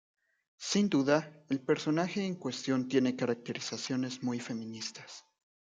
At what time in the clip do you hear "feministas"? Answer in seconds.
4.39-5.25